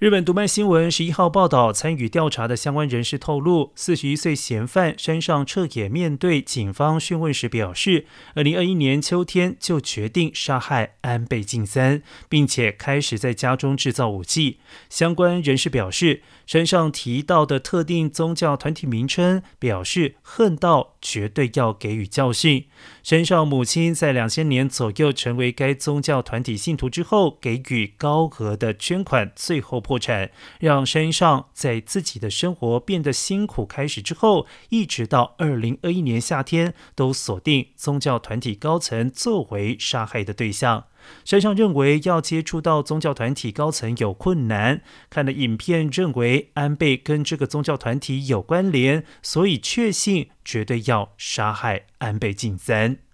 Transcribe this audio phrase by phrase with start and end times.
[0.00, 12.00] 日本读卖新闻十一号报道，参与调查的相关人士透露，四十一岁嫌犯山上彻也面对警方讯问时表示，二零二一年秋天就决定杀害安倍晋三，
[12.30, 14.60] 并且开始在家中制造武器。
[14.88, 22.64] 相关人士表示，山上提到的特定宗教团体名称，表示恨到绝对要给予教训。
[23.02, 29.82] 山上母亲在两千年左右成为该宗教团体信徒之后，给予高额的捐款，最后。
[29.90, 30.30] 破产
[30.60, 33.66] 让山上在自己的生活变得辛苦。
[33.66, 40.84] 开始之后，一直到二零二一年夏天，都锁定宗教团体高层作为杀害的对象。
[41.24, 53.09] 山上认为要接触到宗教团体高层有困难，看了影片认为安倍跟这个宗教团体有关联，所以确信绝对要杀害安倍晋三。